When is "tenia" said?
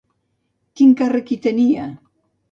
1.43-1.85